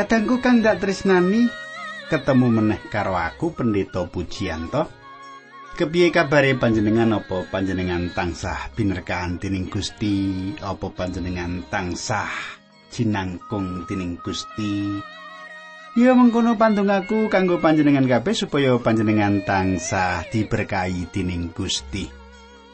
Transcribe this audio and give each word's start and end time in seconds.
Kadangku 0.00 0.40
kang 0.40 0.64
dak 0.64 0.80
tresnani 0.80 1.44
ketemu 2.08 2.48
meneh 2.48 2.80
karo 2.88 3.12
aku 3.20 3.52
Pendeta 3.52 4.08
Pujiyanto. 4.08 4.88
Kepiye 5.76 6.08
kabare 6.08 6.56
panjenengan? 6.56 7.20
Apa 7.20 7.44
panjenengan 7.44 8.08
tansah 8.16 8.72
binerkahan 8.72 9.36
dening 9.36 9.68
Gusti? 9.68 10.56
Apa 10.64 10.88
panjenengan 10.88 11.68
tansah 11.68 12.32
jinangkung 12.88 13.84
dening 13.84 14.16
Gusti? 14.24 15.04
Ya 16.00 16.16
mengkono 16.16 16.56
pantungaku 16.56 17.28
kanggo 17.28 17.60
panjenengan 17.60 18.08
kabeh 18.08 18.32
supaya 18.32 18.80
panjenengan 18.80 19.44
tansah 19.44 20.24
diberkahi 20.32 21.12
dening 21.12 21.52
Gusti 21.52 22.19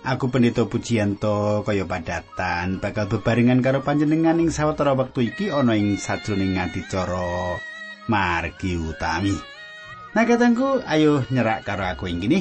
Aku 0.06 0.30
pendeta 0.30 0.62
pujianto 0.70 1.66
kaya 1.66 1.82
padatan 1.82 2.78
bakal 2.78 3.10
bebarengan 3.10 3.58
karo 3.58 3.82
panjenengan 3.82 4.38
ing 4.38 4.54
sawetara 4.54 4.94
wektu 4.94 5.26
iki 5.26 5.50
ana 5.50 5.74
ing 5.74 5.98
sajroning 5.98 6.54
adicara 6.54 7.58
margi 8.06 8.78
utami. 8.78 9.34
Nah 10.14 10.22
katangku 10.22 10.78
ayo 10.86 11.26
nyerak 11.34 11.66
karo 11.66 11.90
aku 11.90 12.06
ing 12.06 12.22
kini 12.22 12.38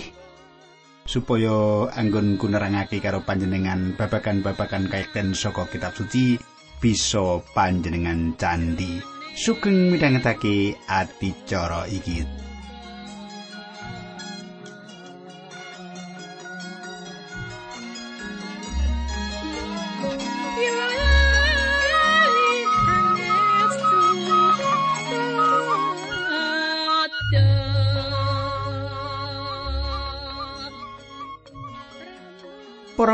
supaya 1.09 1.89
anggon 1.97 2.37
kunerangake 2.37 3.01
karo 3.01 3.25
panjenengan 3.25 3.97
babakan-babakan 3.97 4.85
kaiten 4.85 5.33
saka 5.33 5.65
kitab 5.65 5.97
suci 5.97 6.37
bisa 6.77 7.41
panjenengan 7.57 8.37
candi 8.37 9.01
sugeng 9.33 9.89
midhangetake 9.89 10.77
adicara 10.85 11.89
iki. 11.89 12.45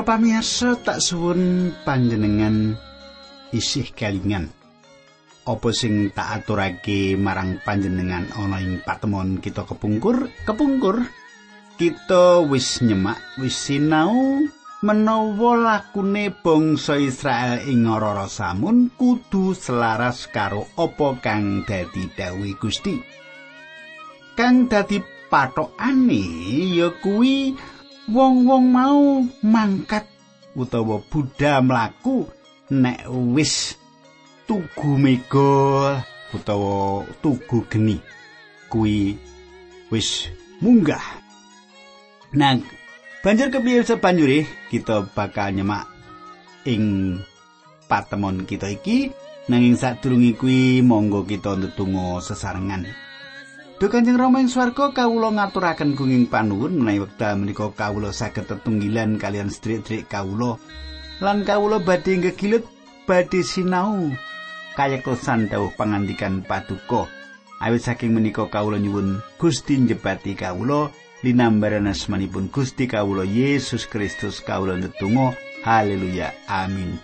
Para 0.02 0.18
pamiyarsa 0.18 0.82
tak 0.82 0.98
suwun 0.98 1.70
panjenengan 1.86 2.74
isih 3.54 3.94
kelingan. 3.94 4.50
Apa 5.46 5.70
sing 5.78 6.10
tak 6.10 6.42
aturake 6.42 7.14
marang 7.14 7.62
panjenengan 7.62 8.26
ana 8.34 8.58
ing 8.66 8.82
patemon 8.82 9.38
kita 9.38 9.62
kepungkur? 9.62 10.26
Kepungkur 10.42 11.06
kita 11.78 12.42
wis 12.50 12.82
nyemak, 12.82 13.22
wis 13.46 13.54
sinau 13.54 14.42
menawa 14.82 15.54
lakune 15.70 16.34
bangsa 16.34 16.98
Israel 16.98 17.62
ing 17.70 17.86
ora 17.86 18.26
samun 18.26 18.90
kudu 18.98 19.54
selaras 19.54 20.26
karo 20.34 20.66
apa 20.82 21.22
kang 21.22 21.62
dadi 21.62 22.10
dawuh 22.10 22.58
Gusti. 22.58 22.98
Kang 24.34 24.66
dadi 24.66 24.98
patokane 25.30 26.26
ya 26.74 26.90
kuwi 26.90 27.54
wong-wong 28.10 28.66
mau 28.72 29.22
mangkat. 29.46 30.08
Utawa 30.58 31.00
budha 31.08 31.62
mlaku 31.64 32.28
nek 32.72 33.08
wis 33.36 33.76
tugu 34.48 35.00
mega 35.00 36.00
utawa 36.36 37.08
tugu 37.24 37.64
geni 37.72 38.00
kuwi 38.68 39.16
wis 39.92 40.28
munggah. 40.60 41.04
Nang 42.36 42.64
banjur 43.24 43.52
kepiye 43.52 43.84
sebanjure 43.84 44.48
kita 44.72 45.08
bakal 45.16 45.56
nyemak 45.56 45.88
ing 46.68 47.16
patemon 47.88 48.48
kita 48.48 48.72
iki. 48.72 49.12
Nanging 49.50 49.76
sadurunge 49.76 50.38
kuwi 50.38 50.80
monggo 50.86 51.26
kita 51.26 51.58
ndedonga 51.58 52.22
sesarengan 52.24 53.11
Duh 53.82 53.90
Kanjeng 53.90 54.14
Rama 54.14 54.38
ing 54.38 54.46
swarga 54.46 54.94
kawula 54.94 55.34
ngaturaken 55.34 55.98
gunging 55.98 56.30
panuwun 56.30 56.78
menawi 56.78 57.02
wekdal 57.02 57.34
menika 57.34 57.66
kawula 57.74 58.14
saged 58.14 58.46
tetunggilan 58.46 59.18
kalian 59.18 59.50
sedherek-sedherek 59.50 60.06
kawula. 60.06 60.62
Lan 61.18 61.42
kawula 61.42 61.82
badhe 61.82 62.14
ngegilut 62.22 62.62
badhe 63.10 63.42
sinau. 63.42 64.14
Kayektosan 64.78 65.50
dawuh 65.50 65.74
pangandikan 65.74 66.46
paduka. 66.46 67.10
Awit 67.58 67.82
saking 67.82 68.14
menika 68.14 68.46
kawula 68.54 68.78
nyuwun 68.78 69.18
Gusti 69.42 69.82
njebati 69.82 70.38
kawula 70.38 70.94
linambaran 71.26 71.90
asmanipun 71.90 72.54
Gusti 72.54 72.86
kawula 72.86 73.26
Yesus 73.26 73.90
Kristus 73.90 74.46
kawula 74.46 74.78
ndedonga. 74.78 75.34
Haleluya. 75.66 76.30
Amin 76.46 77.02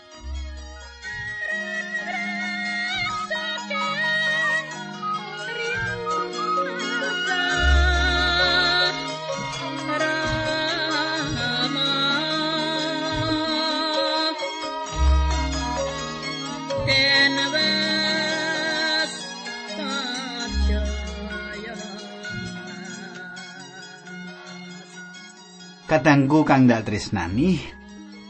Kadangku 26.07 26.47
kang 26.47 26.71
dak 26.71 26.87
tresnani 26.87 27.59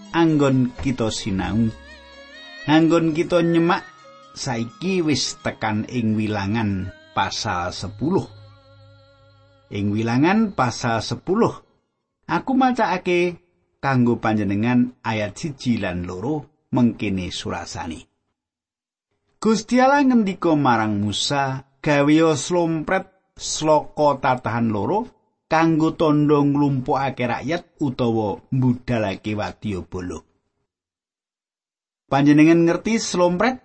anggon 0.10 0.74
kita 0.82 1.14
sinau. 1.14 1.70
Anggon 2.66 3.14
kita 3.14 3.46
nyemak 3.46 3.86
saiki 4.34 5.06
wis 5.06 5.38
tekan 5.46 5.86
ing 5.86 6.18
wilangan 6.18 6.90
pasal 7.14 7.70
10 7.70 9.78
ing 9.78 9.94
wilangan 9.94 10.58
pasal 10.58 11.06
10 11.06 11.22
aku 12.26 12.52
macakake 12.58 13.46
kanggo 13.78 14.18
panjenengan 14.18 14.98
ayat 15.06 15.38
siji 15.38 15.78
lan 15.78 16.10
loro 16.10 16.66
mengkini 16.74 17.30
surasani. 17.30 18.02
Gusti 19.38 19.78
Allah 19.78 20.02
ngendika 20.02 20.58
marang 20.58 20.98
Musa 20.98 21.78
gawe 21.78 22.34
slompret 22.34 23.38
sloko 23.38 24.18
tatahan 24.18 24.74
loro 24.74 25.17
kanggo 25.48 25.96
tondo 25.96 26.44
nglumpukake 26.44 27.24
rakyat 27.24 27.64
utawa 27.80 28.44
mbudalake 28.52 29.32
wadya 29.36 29.80
bolo. 29.88 30.28
Panjenengan 32.08 32.64
ngerti 32.64 33.00
slompret? 33.00 33.60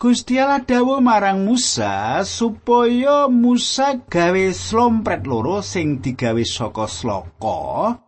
Gusti 0.00 0.40
Allah 0.40 0.64
dawuh 0.64 1.04
marang 1.04 1.44
Musa 1.44 2.24
supaya 2.24 3.28
Musa 3.28 4.00
gawe 4.00 4.44
slompret 4.48 5.28
loro 5.28 5.60
sing 5.60 6.00
digawe 6.00 6.40
saka 6.40 6.88
sloka 6.88 8.00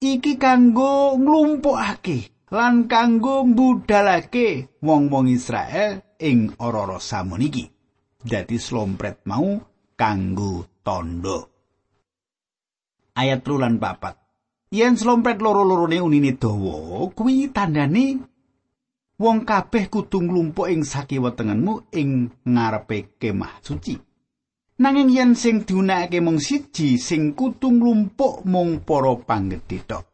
iki 0.00 0.40
kanggo 0.40 1.20
nglumpukake 1.20 2.48
lan 2.48 2.88
kanggo 2.88 3.44
mbudalake 3.44 4.80
wong-wong 4.80 5.28
Israel 5.28 6.00
ing 6.16 6.56
ora-ora 6.56 6.96
samun 6.96 7.44
iki. 7.44 7.68
Dadi 8.24 8.56
slompret 8.56 9.28
mau 9.28 9.60
kanggo 10.00 10.73
tondo. 10.84 11.38
Ayat 13.16 13.40
trulan 13.40 13.80
papat. 13.80 14.20
Yen 14.74 14.98
slompet 14.98 15.38
loro-lorone 15.38 16.02
unine 16.02 16.34
dawa, 16.34 17.06
kuwi 17.14 17.48
tandane 17.54 18.18
wong 19.22 19.46
kabeh 19.46 19.86
kudu 19.86 20.18
nglumpuk 20.18 20.66
ing 20.66 20.82
sakiwetengenmu 20.82 21.94
ing 21.94 22.28
ngarepe 22.42 23.16
kemah 23.16 23.62
suci. 23.62 23.94
Nanging 24.74 25.14
yen 25.14 25.38
sing 25.38 25.62
diunekake 25.62 26.18
mung 26.18 26.42
siji, 26.42 26.98
sing 26.98 27.38
kudu 27.38 27.70
nglumpuk 27.70 28.42
mung 28.42 28.82
para 28.82 29.14
panggedhe 29.14 29.86
tok. 29.86 30.04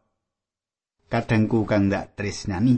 Kadangku 1.09 1.65
kang 1.65 1.89
ndak 1.89 2.13
tresnani. 2.13 2.77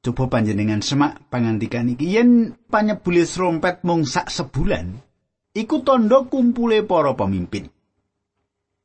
Coba 0.00 0.32
panjenengan 0.32 0.80
semak 0.80 1.28
pangandikan 1.28 1.92
iki 1.92 2.16
yen 2.16 2.56
panyebule 2.72 3.28
slompet 3.28 3.84
mung 3.84 4.08
sak 4.08 4.32
sebulan, 4.32 5.03
iku 5.54 5.86
tandha 5.86 6.26
kumpule 6.26 6.82
para 6.82 7.14
pemimpin. 7.14 7.70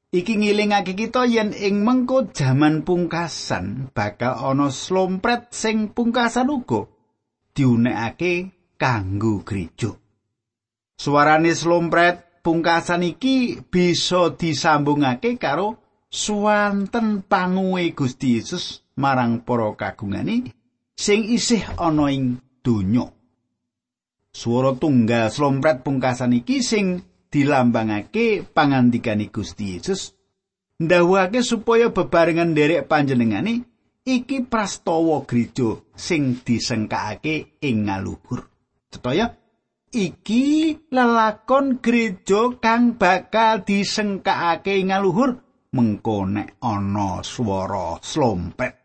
Iki 0.09 0.41
ngilingake 0.41 0.97
kita 0.97 1.29
yen 1.29 1.53
ing 1.53 1.85
mengko 1.85 2.33
jaman 2.33 2.81
pungkasan 2.81 3.93
bakal 3.93 4.33
ana 4.41 4.73
slompret 4.73 5.53
sing 5.53 5.93
pungkasan 5.93 6.49
uga 6.49 6.89
diunekake 7.53 8.49
kanggo 8.81 9.45
gereja. 9.45 9.93
Suarane 10.97 11.53
slompret 11.53 12.41
pungkasan 12.41 13.05
iki 13.05 13.61
bisa 13.69 14.33
disambungake 14.33 15.37
karo 15.37 15.77
swanten 16.09 17.21
panguwe 17.29 17.93
Gusti 17.93 18.41
Yesus 18.41 18.81
marang 18.97 19.45
para 19.45 19.69
kagungane 19.77 20.57
sing 20.97 21.21
isih 21.29 21.61
ana 21.77 22.09
ing 22.09 22.41
donya. 22.65 23.18
Swara 24.29 24.77
tunggal 24.77 25.33
slompret 25.33 25.81
pungkasan 25.81 26.37
iki 26.37 26.61
sing 26.61 27.01
dilambangake 27.33 28.45
pangandikane 28.45 29.29
Gusti 29.33 29.77
Yesus 29.77 30.13
ndawuhake 30.79 31.43
supaya 31.43 31.91
bebarengan 31.91 32.55
derek 32.55 32.87
panjenengane 32.87 33.67
iki 34.07 34.47
prastawa 34.47 35.27
gereja 35.27 35.77
sing 35.93 36.39
disengkakake 36.41 37.59
ing 37.61 37.91
ngaluhur. 37.91 38.47
Cetaya 38.89 39.35
iki 39.91 40.77
lelakon 40.89 41.83
gereja 41.83 42.55
kang 42.63 42.95
bakal 42.95 43.61
disengkakake 43.67 44.79
ing 44.79 44.89
ngaluhur 44.95 45.37
mengko 45.75 46.25
nek 46.25 46.57
ana 46.63 47.21
swara 47.21 47.99
slompet. 48.01 48.78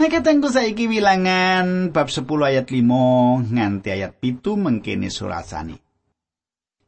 Nek 0.00 0.16
ketengku 0.16 0.48
saiki 0.48 0.88
wilangan 0.88 1.92
bab 1.92 2.08
10 2.08 2.24
ayat 2.24 2.72
5 2.72 3.52
nganti 3.52 3.88
ayat 3.92 4.16
pitu 4.16 4.56
mengkene 4.56 5.12
surasani. 5.12 5.76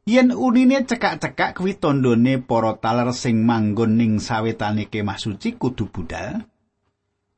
Yen 0.09 0.33
unine 0.33 0.81
cekak-cekak 0.81 1.61
kuwi 1.61 1.77
tandane 1.77 2.41
para 2.41 2.73
taler 2.81 3.13
sing 3.13 3.45
manggon 3.45 4.01
ning 4.01 4.17
sawetane 4.17 4.89
kemah 4.89 5.21
suci 5.21 5.61
kudu 5.61 5.93
budal. 5.93 6.41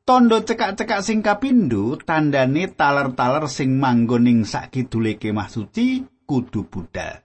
Tondo 0.07 0.47
cekak-cekak 0.47 1.03
sing 1.03 1.19
kapindho 1.19 1.99
tandane 1.99 2.71
taler-taler 2.71 3.51
sing 3.51 3.75
manggon 3.75 4.31
ing 4.31 4.47
sakidule 4.47 5.19
kemah 5.19 5.51
suci 5.51 6.07
kudu 6.23 6.71
budal. 6.71 7.19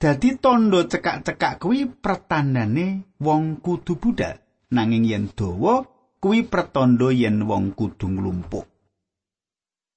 Dadi 0.00 0.40
tondo 0.40 0.88
cekak-cekak 0.88 1.60
kuwi 1.60 1.92
pertandane 1.92 3.20
wong 3.20 3.60
kudu 3.60 4.00
budal. 4.00 4.40
Nanging 4.72 5.04
yen 5.04 5.28
dawa 5.36 5.91
kuwi 6.22 6.46
pertanda 6.46 7.10
yen 7.10 7.42
wong 7.42 7.74
kudu 7.74 8.06
nglumpuk. 8.06 8.70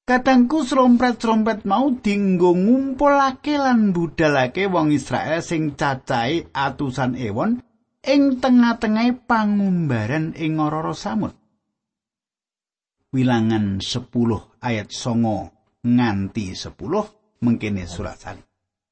Katangku 0.06 0.66
srompet-srompet 0.66 1.66
mau 1.66 1.90
dinggo 1.98 2.54
ngumpulake 2.54 3.58
lan 3.58 3.90
budalake 3.90 4.70
wong 4.70 4.94
Israel 4.94 5.42
sing 5.42 5.74
cacahe 5.74 6.50
atusan 6.54 7.18
ewon 7.18 7.62
ing 8.06 8.38
tengah-tengahe 8.38 9.26
pangumbaran 9.26 10.38
ing 10.38 10.62
Ororo 10.62 10.94
Samud. 10.94 11.34
Wilangan 13.10 13.82
10 13.82 14.62
ayat 14.62 14.94
songo 14.94 15.50
nganti 15.82 16.54
10 16.54 17.42
mengkene 17.42 17.90
surat 17.90 18.18
sali. 18.22 18.46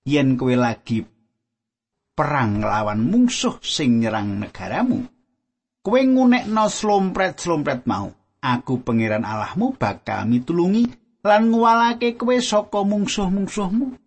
Yen 0.09 0.33
kowe 0.33 0.57
lagi 0.57 1.05
perang 2.17 2.57
lawan 2.57 3.05
mungsuh 3.05 3.61
sing 3.61 4.01
nyerang 4.01 4.41
negaramu, 4.41 5.12
kowe 5.83 5.99
ngunekno 5.99 6.71
slompret-slompret 6.71 7.83
mau. 7.83 8.15
Aku 8.43 8.79
pangeran 8.83 9.27
Allahmu 9.27 9.75
bakal 9.75 10.27
mitulungi 10.27 10.87
lan 11.23 11.51
ngwalake 11.51 12.15
kowe 12.15 12.35
saka 12.39 12.83
mungsuh-mungsuhmu. 12.83 13.99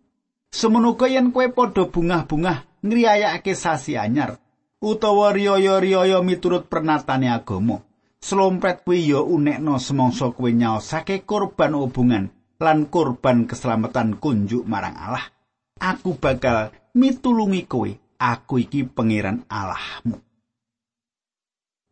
Semono 0.52 0.96
yen 1.04 1.32
kowe 1.32 1.46
padha 1.52 1.84
bungah-bungah 1.84 2.80
ngriyayake 2.80 3.52
sasi 3.52 3.96
anyar 4.00 4.40
utawa 4.80 5.32
riyaya-riyaya 5.32 6.24
miturut 6.24 6.68
pernatane 6.68 7.28
agama. 7.28 7.84
Slompret 8.20 8.80
kuwi 8.84 9.12
ya 9.12 9.20
unekno 9.20 9.76
semangsa 9.76 10.32
kowe 10.32 10.48
nyaosake 10.52 11.28
korban 11.28 11.76
hubungan 11.76 12.32
lan 12.56 12.88
korban 12.88 13.44
keselamatan 13.44 14.16
kunjuk 14.16 14.64
marang 14.64 14.96
Allah. 14.96 15.28
Aku 15.76 16.16
bakal 16.16 16.72
mitulungi 16.96 17.68
kowe. 17.68 17.92
Aku 18.16 18.56
iki 18.56 18.88
pangeran 18.88 19.44
Allahmu. 19.44 20.25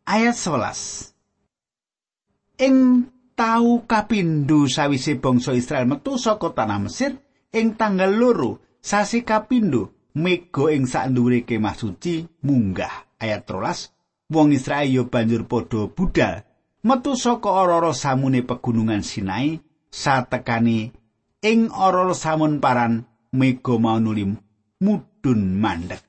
Ayat 0.05 0.37
11. 0.37 2.61
Ing 2.61 3.09
tau 3.33 3.89
kapindho 3.89 4.69
sawise 4.69 5.17
bangsa 5.17 5.57
Israel 5.57 5.89
metu 5.89 6.21
saka 6.21 6.53
tanah 6.53 6.77
Mesir 6.77 7.17
ing 7.49 7.73
tanggal 7.73 8.13
loro 8.13 8.61
sasi 8.85 9.25
kapindho 9.25 10.13
mega 10.13 10.69
ing 10.69 10.85
sandhuwure 10.85 11.41
kemah 11.41 11.73
suci 11.73 12.21
munggah. 12.45 13.17
Ayat 13.17 13.49
13 13.49 14.29
wong 14.29 14.53
Israel 14.53 14.93
yo 14.93 15.09
banjur 15.09 15.49
padha 15.49 15.89
budal. 15.89 16.45
Metu 16.85 17.17
saka 17.17 17.65
ora 17.65 17.89
samune 17.89 18.45
pegunungan 18.45 19.01
Sinai 19.01 19.57
satekani 19.89 20.93
ing 21.41 21.73
ora 21.73 22.13
samun 22.13 22.61
paran 22.61 23.09
mega 23.33 23.73
mau 23.81 23.97
nulim 23.97 24.37
mudun 24.85 25.57
mandek. 25.57 26.05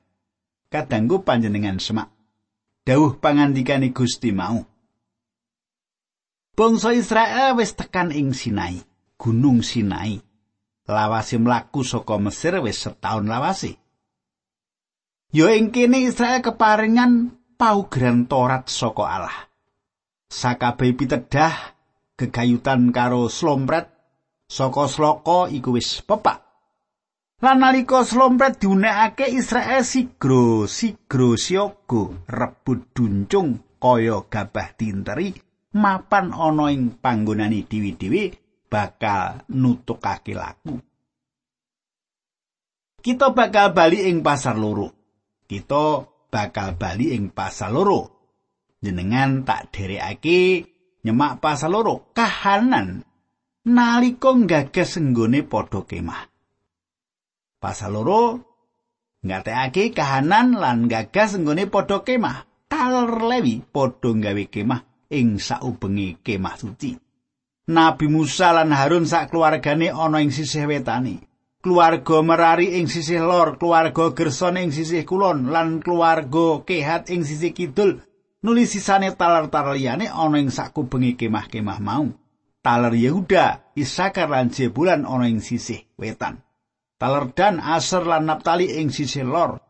Kadangku 0.69 1.25
panjenengan 1.25 1.81
semak 1.81 2.16
dawuh 2.87 3.19
pangandikane 3.19 3.91
Gusti 3.91 4.31
mau 4.31 4.63
Bangsa 6.55 6.95
Israel 6.95 7.53
wis 7.59 7.77
tekan 7.77 8.09
ing 8.09 8.33
Sinai, 8.33 8.81
Gunung 9.13 9.61
Sinai. 9.61 10.17
Lawase 10.89 11.37
mlaku 11.37 11.85
saka 11.85 12.17
Mesir 12.17 12.57
wis 12.65 12.81
setahun 12.81 13.29
lawase. 13.29 13.77
Yo 15.29 15.53
ing 15.53 15.69
kene 15.69 16.01
Israel 16.01 16.41
keparingan 16.41 17.37
paugeran 17.61 18.25
Torat 18.25 18.73
saka 18.73 19.03
Allah. 19.05 19.37
Sakabeh 20.33 20.97
pitedah 20.97 21.53
gegayutan 22.17 22.89
karo 22.89 23.29
slompret 23.29 23.93
saka 24.49 24.89
sloka 24.89 25.45
iku 25.53 25.77
wis 25.77 26.01
pepak. 26.01 26.46
Lan 27.37 27.61
nalika 27.61 28.01
slompret 28.01 28.57
diunekake 28.57 29.29
Israel 29.29 29.85
sigro 29.85 30.65
sigro 30.65 31.37
siaga 31.37 32.25
rebut 32.25 32.89
duncung 32.97 33.77
kaya 33.77 34.25
gabah 34.25 34.73
tinteri 34.73 35.37
mapan 35.77 36.33
ana 36.33 36.73
ing 36.73 36.97
panggonane 36.97 37.61
dewi-dewi 37.69 38.33
bakal 38.65 39.45
nutukake 39.53 40.33
laku. 40.33 40.81
Kita 43.05 43.29
bakal 43.37 43.69
bali 43.69 44.09
ing 44.09 44.25
pasar 44.25 44.57
loro. 44.57 44.89
Kita 45.45 46.01
bakal 46.33 46.73
bali 46.73 47.13
ing 47.13 47.29
pasar 47.37 47.69
loro. 47.69 48.01
Jenengan 48.81 49.45
tak 49.45 49.77
derekake 49.77 50.65
nyemak 51.05 51.37
pasar 51.37 51.69
loro 51.69 52.09
kahanan 52.17 53.05
nalika 53.69 54.33
gagas 54.41 54.97
senggone 54.97 55.45
padha 55.45 55.85
kemah. 55.85 56.36
Pasar 57.57 57.89
loro 57.89 58.37
ngatekake 59.25 59.97
kahanan 59.97 60.61
lan 60.61 60.85
gagas 60.85 61.33
senggone 61.33 61.65
padha 61.65 62.05
kemah. 62.05 62.45
Taler 62.69 63.09
lewi 63.23 63.65
padha 63.65 64.13
gawe 64.13 64.43
kemah 64.45 65.09
ing 65.09 65.41
saubengi 65.41 66.21
kemah 66.21 66.55
suci. 66.55 66.93
Nabi 67.67 68.07
Musa 68.07 68.55
lan 68.55 68.71
Harun 68.71 69.03
sak 69.03 69.33
keluargane 69.33 69.89
ana 69.91 70.21
ing 70.23 70.31
sisih 70.31 70.69
wetane. 70.69 71.27
Keluarga 71.59 72.23
Merari 72.23 72.79
ing 72.79 72.87
sisih 72.87 73.19
lor, 73.25 73.59
keluarga 73.59 74.13
Gerson 74.13 74.55
ing 74.55 74.71
sisih 74.71 75.03
kulon 75.03 75.51
lan 75.51 75.83
keluarga 75.83 76.63
Kehat 76.63 77.11
ing 77.11 77.27
sisih 77.27 77.51
kidul. 77.51 77.99
Nulis 78.45 78.71
sisane 78.71 79.11
taler-taler 79.17 79.75
liyane 79.75 80.07
ana 80.07 80.37
ing 80.39 80.47
sakubengi 80.53 81.19
kemah-kemah 81.19 81.79
mau. 81.83 82.07
Taler 82.63 82.93
Yehuda, 82.95 83.75
Isakar 83.75 84.31
lan 84.31 84.47
Jebulan 84.53 85.03
ana 85.03 85.27
ing 85.27 85.43
sisih 85.43 85.83
wetan. 85.99 86.46
Taler 86.97 87.29
Dan, 87.37 87.61
Aser 87.61 88.03
lan 88.09 88.25
Naptali 88.25 88.81
ing 88.81 88.89
sisih 88.89 89.25
lor. 89.25 89.61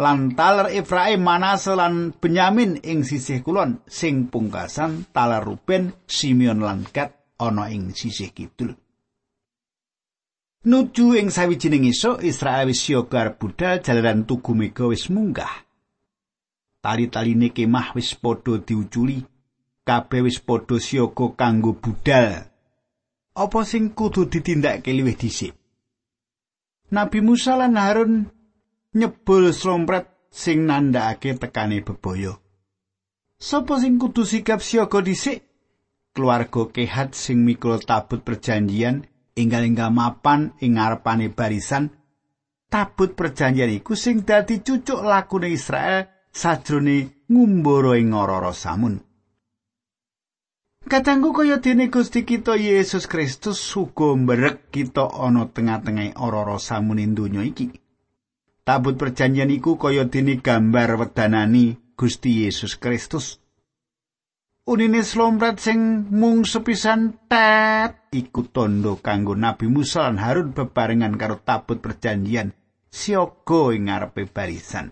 lan 0.00 0.32
taler 0.32 0.72
Efraim 0.72 1.20
Manase 1.20 1.76
lan 1.76 2.16
Benyamin 2.16 2.80
ing 2.80 3.04
sisih 3.04 3.44
kulon 3.44 3.84
sing 3.84 4.32
pungkasan 4.32 5.12
taler 5.12 5.44
Ruben 5.44 5.92
Simeon 6.08 6.64
lan 6.64 6.88
Gad 6.88 7.36
ana 7.36 7.68
ing 7.68 7.92
sisih 7.92 8.32
kidul. 8.32 8.72
Nuju 10.64 11.16
ing 11.20 11.28
sawijining 11.28 11.88
esuk 11.92 12.24
Israel 12.24 12.68
wis 12.68 12.84
yogar 12.88 13.36
budal 13.36 13.84
jalaran 13.84 14.24
tugu 14.24 14.56
mega 14.56 14.88
wis 14.88 15.12
munggah. 15.12 15.68
Tali-taline 16.80 17.52
kemah 17.52 17.92
wis 17.92 18.16
padha 18.16 18.56
diuculi 18.56 19.20
kabeh 19.84 20.24
wis 20.24 20.40
padha 20.40 20.80
siaga 20.80 21.36
kanggo 21.36 21.76
budal 21.76 22.48
Apa 23.36 23.60
sing 23.68 23.92
kudu 23.92 24.32
ditindakake 24.32 24.96
luwih 24.96 25.16
dhisik 25.16 25.59
Nabi 26.90 27.22
Musa 27.22 27.54
lan 27.54 27.78
Harun 27.78 28.26
nyebul 28.98 29.54
slompret 29.54 30.10
sing 30.26 30.66
nandhakake 30.66 31.38
tekane 31.38 31.86
bebaya. 31.86 32.34
Sopo 33.38 33.78
sing 33.78 33.94
kudu 33.94 34.26
sikap 34.26 34.58
siaga 34.58 34.98
dhisik? 34.98 35.46
Keluarga 36.10 36.66
Kehat 36.66 37.14
sing 37.14 37.46
mikul 37.46 37.78
tabut 37.86 38.26
perjanjian 38.26 39.06
inggal-inggal 39.38 39.94
mapan 39.94 40.50
ing 40.58 40.74
ngarepane 40.74 41.30
barisan 41.30 41.94
tabut 42.66 43.14
perjanjian 43.14 43.70
iku 43.70 43.94
sing 43.94 44.26
dadi 44.26 44.58
cucuk 44.58 45.06
lakune 45.06 45.46
Israel 45.54 46.10
sajrone 46.34 47.26
ngumbara 47.30 47.94
ing 48.02 48.10
ora 48.10 48.50
samun. 48.50 48.98
Katanggu 50.90 51.30
kaya 51.36 51.60
dene 51.60 51.86
Gusti 51.86 52.26
kita 52.26 52.56
Yesus 52.58 53.06
Kristus 53.06 53.60
uga 53.78 54.16
mbrek 54.16 54.74
kita 54.74 55.12
ana 55.12 55.46
tengah-tengah 55.46 56.18
ora-ora 56.18 56.58
samuning 56.58 57.14
donya 57.14 57.46
iki. 57.46 57.70
Tabut 58.66 58.98
perjanjian 58.98 59.54
iku 59.54 59.78
kaya 59.78 60.08
dene 60.08 60.40
gambar 60.40 60.98
wedanani 60.98 61.78
Gusti 61.94 62.42
Yesus 62.42 62.74
Kristus. 62.80 63.38
Unine 64.66 65.06
slompret 65.06 65.62
sing 65.62 66.10
mung 66.10 66.42
sepisan 66.42 67.28
tet 67.30 68.10
iku 68.10 68.50
tondo 68.50 68.98
kanggo 68.98 69.38
Nabi 69.38 69.70
Musa 69.70 70.08
lan 70.08 70.18
Harun 70.18 70.56
bebarengan 70.56 71.14
karo 71.14 71.38
tabut 71.44 71.78
perjanjian 71.78 72.50
siaga 72.90 73.76
ing 73.76 73.92
ngarepe 73.92 74.26
barisan. 74.26 74.90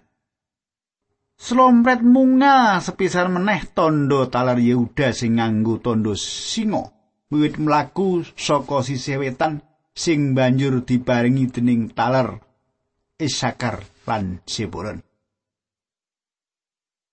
Slompret 1.38 2.02
munga 2.02 2.82
sepisar 2.82 3.30
meneh 3.30 3.70
tondo 3.70 4.26
taler 4.26 4.58
Yehuda 4.58 5.14
sing 5.14 5.38
nganggo 5.38 5.78
tondo 5.78 6.18
singa 6.18 6.82
wiwit 7.30 7.62
mlaku 7.62 8.26
saka 8.34 8.82
sisih 8.82 9.22
wetan 9.22 9.62
sing 9.94 10.34
banjur 10.34 10.82
dibarengi 10.82 11.46
dening 11.46 11.94
taler 11.94 12.42
Isakar 13.18 13.86
lan 14.06 14.42
Zebulon. 14.46 14.98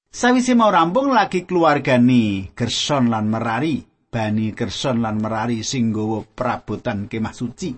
Sawise 0.09 0.53
mau 0.57 0.73
rampung 0.73 1.13
lagi 1.13 1.45
keluargane 1.45 2.53
Gerson 2.53 3.09
lan 3.09 3.29
Merari, 3.29 3.81
bani 4.09 4.53
Gerson 4.57 5.01
lan 5.05 5.21
Merari 5.21 5.65
sing 5.65 5.93
nggawa 5.93 6.25
perabotan 6.33 7.09
kemah 7.09 7.33
suci. 7.33 7.73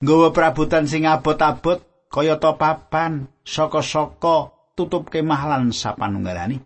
Nggawa 0.00 0.28
perabotan 0.32 0.84
sing 0.84 1.08
abot-abot 1.08 2.08
kaya 2.12 2.36
papan, 2.36 3.26
saka-saka 3.42 4.61
tutup 4.82 5.14
kemah 5.14 5.46
lan 5.46 5.70
sapanunggalane. 5.70 6.58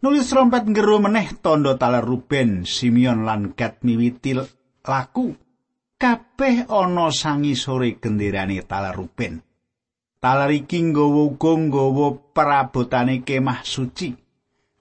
Nulis 0.00 0.28
trompet 0.28 0.64
ngeru 0.64 1.04
meneh 1.04 1.36
tondo 1.44 1.76
taler 1.76 2.00
Ruben, 2.04 2.64
Simeon 2.64 3.28
lan 3.28 3.52
Gad 3.52 3.84
miwiti 3.84 4.32
laku. 4.84 5.36
Kabeh 6.00 6.68
ana 6.68 7.08
sangi 7.08 7.52
sore 7.56 7.96
genderane 8.00 8.60
taler 8.64 8.92
Ruben. 8.92 9.40
Taler 10.20 10.52
iki 10.52 10.80
nggawa 10.80 11.20
uga 11.28 11.52
nggawa 11.56 12.06
perabotane 12.32 13.24
kemah 13.24 13.60
suci. 13.64 14.12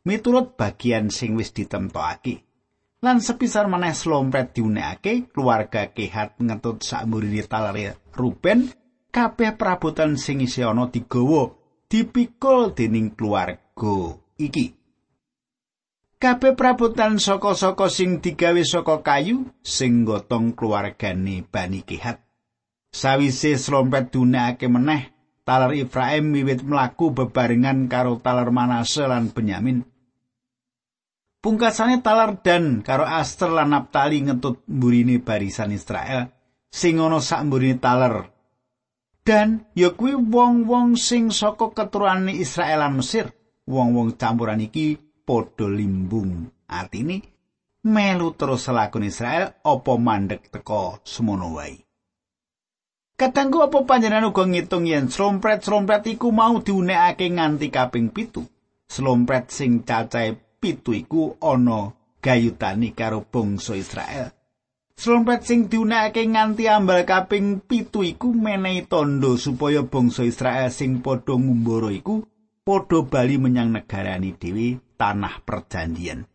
Miturut 0.08 0.60
bagian 0.60 1.08
sing 1.08 1.36
wis 1.40 1.56
ditemtokake. 1.56 2.44
Lan 3.04 3.20
sepisar 3.20 3.68
meneh 3.68 3.92
slompet 3.92 4.56
diunekake, 4.56 5.32
keluarga 5.32 5.92
kehat 5.92 6.40
ngetut 6.40 6.84
sakmurine 6.84 7.44
taler 7.48 8.00
Ruben, 8.16 8.72
kabeh 9.12 9.56
perabotan 9.56 10.20
sing 10.20 10.44
isih 10.44 10.72
ana 10.72 10.92
digawa 10.92 11.63
dipikul 11.88 12.76
dening 12.76 13.14
keluarga 13.14 14.18
iki. 14.40 14.76
Kabeh 16.20 16.56
prabotan 16.56 17.20
saka-saka 17.20 17.92
sing 17.92 18.24
digawe 18.24 18.64
saka 18.64 19.04
kayu 19.04 19.52
sing 19.60 20.08
gotong 20.08 20.56
keluargane 20.56 21.44
Bani 21.44 21.84
Kehat. 21.84 22.24
Sawise 22.94 23.60
slompet 23.60 24.16
dunake 24.16 24.72
meneh, 24.72 25.12
taler 25.44 25.76
Ifraim 25.76 26.32
wiwit 26.32 26.64
mlaku 26.64 27.12
bebarengan 27.12 27.92
karo 27.92 28.24
taler 28.24 28.48
Manase 28.56 29.04
lan 29.04 29.36
Benyamin. 29.36 29.84
Pungkasane 31.44 32.00
taler 32.00 32.40
dan 32.40 32.80
karo 32.88 33.04
Aster 33.04 33.52
lan 33.52 33.76
Naptali 33.76 34.24
ngetut 34.24 34.64
mburine 34.64 35.20
barisan 35.20 35.76
Israel 35.76 36.32
sing 36.74 36.98
ana 36.98 37.22
sak 37.22 37.46
mburine 37.46 37.78
taler 37.78 38.33
dan 39.24 39.72
ya 39.72 39.96
kuwi 39.96 40.20
wong-wong 40.20 41.00
sing 41.00 41.32
saka 41.32 41.72
keturunane 41.72 42.36
Israel 42.36 42.84
lan 42.84 43.00
Mesir. 43.00 43.32
Wong-wong 43.64 44.20
campuran 44.20 44.60
iki 44.60 45.00
padha 45.24 45.72
limbung. 45.72 46.52
Artine 46.68 47.24
melu 47.84 48.36
terus 48.36 48.68
lakon 48.72 49.08
Israel 49.08 49.60
apa 49.64 49.94
mandek 50.00 50.52
teko 50.52 51.00
semono 51.04 51.56
wae. 51.56 51.80
Katanggu 53.14 53.64
apa 53.64 53.86
panjenengan 53.88 54.34
uga 54.34 54.44
ngitung 54.44 54.90
yen 54.90 55.08
slompret-slompret 55.08 56.04
iku 56.12 56.34
mau 56.34 56.60
diunekake 56.60 57.32
nganti 57.32 57.68
kaping 57.72 58.12
pitu. 58.12 58.44
Slompret 58.90 59.54
sing 59.54 59.88
cacahe 59.88 60.36
pitu 60.60 60.92
iku 60.92 61.38
ana 61.40 61.94
gayutani 62.20 62.92
karo 62.92 63.24
bangsa 63.24 63.78
Israel. 63.80 64.43
Slompet 64.94 65.42
sing 65.42 65.68
diunekake 65.68 66.30
nganti 66.30 66.70
ambal 66.70 67.02
kaping 67.04 67.66
pitu 67.66 68.06
iku 68.06 68.30
menehi 68.30 68.86
tondo 68.86 69.36
supaya 69.42 69.82
bangsa 69.82 70.22
Israel 70.24 70.70
sing 70.70 71.02
padha 71.02 71.34
ngumbara 71.34 71.90
iku 71.90 72.22
padha 72.62 73.02
bali 73.02 73.42
menyang 73.42 73.74
negarani 73.74 74.38
dhewe 74.38 74.78
tanah 74.96 75.42
perjanjian. 75.42 76.30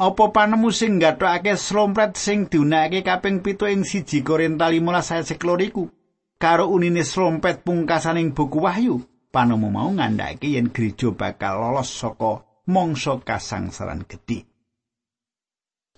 Apa 0.00 0.32
panemu 0.32 0.72
sing 0.72 0.96
nggathokake 0.96 1.60
slompet 1.60 2.16
sing 2.16 2.48
diunekake 2.48 3.04
kaping 3.04 3.44
pitu 3.44 3.68
ing 3.68 3.84
siji 3.84 4.24
Korinta 4.24 4.72
15 4.72 5.12
ayat 5.12 5.28
iku 5.68 5.92
karo 6.40 6.72
unine 6.72 7.04
slompet 7.04 7.60
pungkasaning 7.68 8.32
buku 8.32 8.64
Wahyu 8.64 9.04
panemu 9.28 9.68
mau 9.70 9.92
ngandhake 9.92 10.56
yen 10.56 10.72
gereja 10.72 11.12
bakal 11.12 11.60
lolos 11.62 11.92
saka 11.92 12.42
mangsa 12.66 13.20
kasangsaran 13.20 14.08
gedhe. 14.08 14.49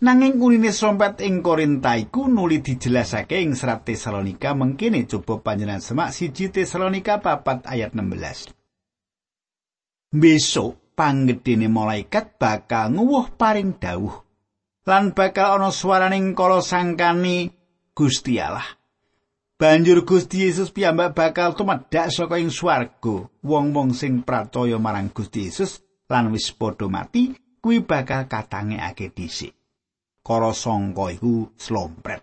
Nanging 0.02 0.42
unine 0.42 0.74
sompet 0.74 1.22
ing 1.22 1.46
Korinta 1.46 1.94
iku 1.94 2.26
nuli 2.26 2.58
dijelasake 2.58 3.38
ing 3.38 3.54
serat 3.54 3.86
Tesalonika 3.86 4.50
mengkene 4.50 5.06
coba 5.06 5.38
panjenengan 5.38 5.78
semak 5.78 6.10
siji 6.10 6.50
Tesalonika 6.50 7.22
papat 7.22 7.70
ayat 7.70 7.94
16. 7.94 8.50
Besok 10.10 10.98
panggedene 10.98 11.70
malaikat 11.70 12.34
bakal 12.34 12.98
nguwuh 12.98 13.38
paring 13.38 13.78
dawuh 13.78 14.26
lan 14.90 15.14
bakal 15.14 15.62
ana 15.62 15.70
swaraning 15.70 16.34
kala 16.34 16.66
sangkani 16.66 17.54
Gusti 17.94 18.42
Allah. 18.42 18.66
Banjur 19.54 20.02
Gusti 20.02 20.50
Yesus 20.50 20.74
piyambak 20.74 21.14
bakal 21.14 21.54
tumedhak 21.54 22.10
saka 22.10 22.42
ing 22.42 22.50
swarga. 22.50 23.30
Wong-wong 23.46 23.94
sing 23.94 24.26
pracaya 24.26 24.82
marang 24.82 25.14
Gusti 25.14 25.46
Yesus 25.46 25.78
lan 26.10 26.34
wis 26.34 26.50
padha 26.50 26.90
mati 26.90 27.38
kuwi 27.62 27.86
bakal 27.86 28.26
katangekake 28.26 29.14
dhisik. 29.14 29.61
Kara 30.22 30.54
sangka 30.54 31.10
iku 31.12 31.50
slompret. 31.58 32.22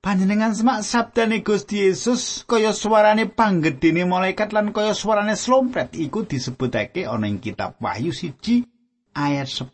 Panjenengan 0.00 0.56
semak 0.56 0.80
sabdane 0.80 1.44
Gusti 1.44 1.84
Yesus 1.84 2.48
kaya 2.48 2.72
suarane 2.72 3.28
panggedene 3.28 4.08
malaikat 4.08 4.50
lan 4.56 4.72
kaya 4.72 4.96
suarane 4.96 5.36
slompret 5.36 5.92
iku 5.92 6.24
disebutake 6.24 7.04
ana 7.04 7.28
ing 7.28 7.36
kitab 7.36 7.76
Wahyu 7.78 8.08
siji 8.08 8.64
ayat 9.12 9.46
10. 9.46 9.70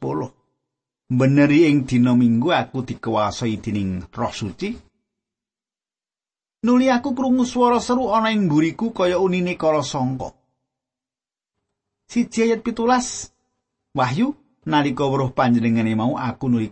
Beneri 1.06 1.70
ing 1.70 1.86
dina 1.86 2.18
Minggu 2.18 2.50
aku 2.50 2.82
dikuasai 2.82 3.62
dening 3.62 4.02
Roh 4.10 4.34
Suci. 4.34 4.74
Nuli 6.66 6.90
aku 6.90 7.14
krungu 7.14 7.46
swara 7.46 7.78
seru 7.78 8.10
ana 8.10 8.34
ing 8.34 8.50
mburiku 8.50 8.90
kaya 8.90 9.22
unine 9.22 9.54
kala 9.54 9.86
sangka. 9.86 10.34
Siji 12.10 12.50
ayat 12.50 12.66
pitulas 12.66 13.30
Wahyu 13.94 14.34
nalika 14.66 15.06
weruh 15.06 15.30
panjenengane 15.32 15.94
mau 15.94 16.18
aku 16.18 16.50
nuli 16.50 16.68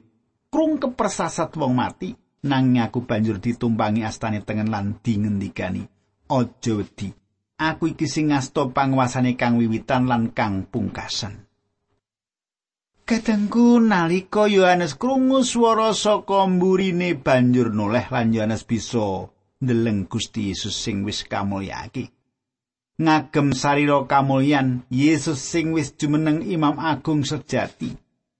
krung 0.50 0.78
kepersasat 0.78 1.54
wong 1.58 1.74
mati 1.74 2.14
nanging 2.44 2.84
aku 2.84 3.08
banjur 3.08 3.40
ditumpangi 3.40 4.04
astane 4.04 4.44
tengen 4.44 4.68
lan 4.68 5.00
dingendikani. 5.00 5.82
Aja 6.28 6.72
wedi. 6.76 7.08
Aku 7.54 7.94
iki 7.94 8.04
sing 8.10 8.34
ngasta 8.34 8.68
panguasane 8.74 9.38
kang 9.38 9.56
wiwitan 9.56 10.10
lan 10.10 10.34
kang 10.34 10.66
pungkasan. 10.68 11.46
Kadangku 13.04 13.84
nalika 13.84 14.48
Yohanes 14.48 14.96
krungu 14.96 15.44
swara 15.44 15.92
saka 15.92 16.48
mburine 16.48 17.14
banjur 17.20 17.68
noleh 17.70 18.08
lan 18.08 18.32
Yohanes 18.32 18.64
bisa 18.64 19.28
ndeleng 19.60 20.08
Gusti 20.08 20.48
Yesus 20.50 20.72
sing 20.72 21.04
wis 21.04 21.28
kamulyake. 21.28 22.10
Ngagem 22.94 23.50
sarira 23.50 24.06
kamulyan 24.06 24.86
Yesus 24.86 25.42
sing 25.42 25.74
wis 25.74 25.98
jumeneng 25.98 26.46
Imam 26.46 26.78
Agung 26.78 27.26
sejati. 27.26 27.90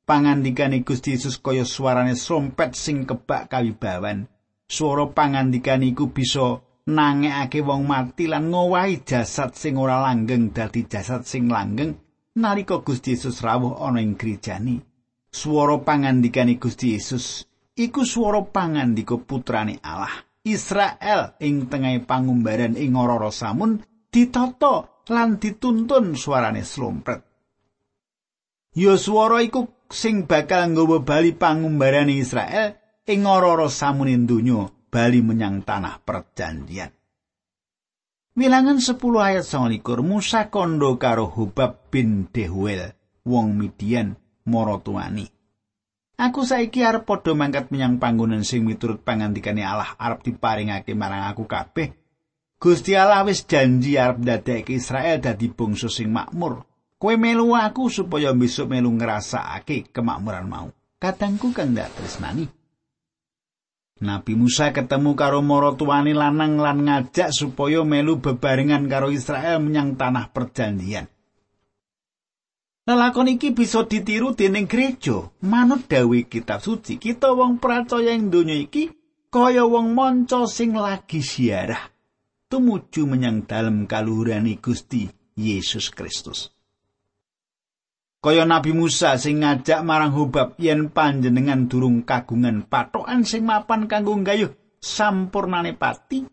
Pangandikane 0.04 0.84
Gusti 0.84 1.16
Yesus 1.16 1.40
kaya 1.40 1.64
suarane 1.64 2.12
sompet 2.14 2.76
sing 2.76 3.08
kebak 3.08 3.48
kawibawan. 3.48 4.28
Swara 4.68 5.08
pangandikane 5.08 5.90
iku 5.90 6.12
bisa 6.12 6.60
nangekake 6.84 7.64
wong 7.64 7.88
mati 7.88 8.28
lan 8.28 8.52
ngowahi 8.52 9.00
jasad 9.02 9.56
sing 9.56 9.80
ora 9.80 10.04
langgeng 10.04 10.52
dadi 10.52 10.84
jasad 10.84 11.24
sing 11.24 11.48
langgeng 11.48 11.96
nalika 12.36 12.84
Gusti 12.84 13.16
Yesus 13.16 13.40
rawuh 13.40 13.80
ana 13.80 14.04
ing 14.04 14.20
gerejane. 14.20 14.84
Swara 15.32 15.80
pangandikane 15.80 16.60
Gusti 16.60 16.92
Yesus 16.92 17.48
iku 17.74 18.04
swara 18.04 18.44
pangandika 18.44 19.16
putrane 19.16 19.80
Allah. 19.80 20.12
Israel 20.44 21.40
ing 21.40 21.72
tengahing 21.72 22.04
pangumbaran 22.04 22.76
ing 22.76 22.92
ora 22.92 23.32
samun 23.32 23.80
ditata 24.14 25.02
lan 25.10 25.42
dituntun 25.42 26.14
suarane 26.14 26.62
slompret. 26.62 27.26
Yo 28.78 28.94
swara 28.94 29.42
iku 29.42 29.90
sing 29.90 30.30
bakal 30.30 30.70
nggawa 30.70 31.02
bali 31.02 31.34
pangumbarane 31.34 32.14
Israel 32.14 32.78
ing 33.10 33.26
ora-ora 33.26 33.66
samune 33.66 34.14
donya 34.22 34.70
bali 34.86 35.18
menyang 35.18 35.66
tanah 35.66 35.98
perjanjian. 36.06 36.94
Wilangan 38.34 38.82
10 38.82 38.98
ayat 38.98 39.46
29 39.46 39.82
Musa 40.02 40.50
kondo 40.50 40.98
karo 40.98 41.30
Hubab 41.30 41.90
bin 41.90 42.30
Dehuel 42.34 42.94
wong 43.22 43.54
Midian 43.54 44.18
maratuani. 44.46 45.26
Aku 46.18 46.46
saiki 46.46 46.86
arep 46.86 47.06
padha 47.06 47.34
mangkat 47.34 47.74
menyang 47.74 47.98
panggonan 47.98 48.46
sing 48.46 48.62
miturut 48.62 49.02
pangandikane 49.02 49.66
Allah 49.66 49.98
arep 49.98 50.22
diparingake 50.22 50.94
marang 50.94 51.30
aku 51.30 51.46
kabeh 51.46 52.03
Gusti 52.64 52.96
Allah 52.96 53.28
wis 53.28 53.44
janji 53.44 54.00
arep 54.00 54.24
ndadekake 54.24 54.72
Israel 54.72 55.20
dadi 55.20 55.52
bangsa 55.52 55.92
sing 55.92 56.08
makmur. 56.08 56.64
Kowe 56.96 57.12
melu 57.20 57.52
aku 57.52 57.92
supaya 57.92 58.32
besok 58.32 58.72
melu 58.72 58.88
ngrasakake 58.88 59.92
kemakmuran 59.92 60.48
mau. 60.48 60.72
Katangku 60.96 61.52
kang 61.52 61.76
dak 61.76 61.92
tresnani. 61.92 62.48
Nabi 64.00 64.32
Musa 64.32 64.72
ketemu 64.72 65.12
karo 65.12 65.44
maratuwane 65.44 66.16
lanang 66.16 66.56
lan 66.56 66.88
ngajak 66.88 67.36
supaya 67.36 67.84
melu 67.84 68.16
bebarengan 68.16 68.88
karo 68.88 69.12
Israel 69.12 69.60
menyang 69.60 70.00
tanah 70.00 70.32
perjanjian. 70.32 71.04
Lelakon 72.88 73.28
iki 73.28 73.52
bisa 73.52 73.84
ditiru 73.84 74.32
dening 74.32 74.64
gereja. 74.64 75.28
Manut 75.44 75.84
dawuh 75.84 76.24
kitab 76.32 76.64
suci, 76.64 76.96
kita 76.96 77.28
wong 77.36 77.60
percaya 77.60 78.16
ing 78.16 78.32
donya 78.32 78.56
iki 78.56 78.88
kaya 79.28 79.68
wong 79.68 79.92
manca 79.92 80.48
sing 80.48 80.72
lagi 80.72 81.20
siarah 81.20 81.92
tumuju 82.50 83.08
menyang 83.08 83.44
dalem 83.48 83.84
kaluhurane 83.88 84.58
Gusti 84.58 85.08
Yesus 85.34 85.90
Kristus. 85.90 86.50
Kaya 88.24 88.48
Nabi 88.48 88.72
Musa 88.72 89.20
sing 89.20 89.44
ngajak 89.44 89.84
marang 89.84 90.16
Hubab 90.16 90.56
yen 90.56 90.88
panjenengan 90.88 91.68
durung 91.68 92.08
kagungan 92.08 92.64
patokan 92.64 93.28
sing 93.28 93.44
mapan 93.44 93.84
kanggo 93.84 94.16
gayuh 94.24 94.48
sampurnane 94.80 95.76
pati, 95.76 96.24